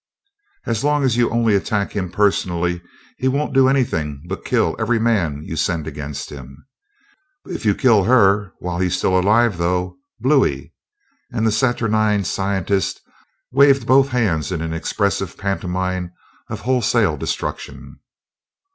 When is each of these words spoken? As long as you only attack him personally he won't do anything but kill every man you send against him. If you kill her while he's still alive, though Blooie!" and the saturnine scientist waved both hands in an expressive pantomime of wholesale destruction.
As 0.65 0.83
long 0.83 1.03
as 1.03 1.15
you 1.15 1.29
only 1.29 1.53
attack 1.53 1.91
him 1.91 2.09
personally 2.09 2.81
he 3.19 3.27
won't 3.27 3.53
do 3.53 3.67
anything 3.69 4.23
but 4.27 4.43
kill 4.43 4.75
every 4.79 4.97
man 4.97 5.43
you 5.43 5.55
send 5.55 5.85
against 5.85 6.31
him. 6.31 6.65
If 7.45 7.65
you 7.67 7.75
kill 7.75 8.05
her 8.05 8.51
while 8.57 8.79
he's 8.79 8.97
still 8.97 9.15
alive, 9.19 9.59
though 9.59 9.97
Blooie!" 10.19 10.73
and 11.31 11.45
the 11.45 11.51
saturnine 11.51 12.23
scientist 12.23 12.99
waved 13.51 13.85
both 13.85 14.07
hands 14.09 14.51
in 14.51 14.61
an 14.63 14.73
expressive 14.73 15.37
pantomime 15.37 16.13
of 16.49 16.61
wholesale 16.61 17.15
destruction. 17.15 17.99